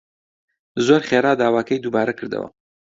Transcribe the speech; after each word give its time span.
زۆر 0.85 1.01
خێرا 1.09 1.33
داواکەی 1.41 1.81
دووبارە 1.83 2.13
کردەوە 2.19 2.49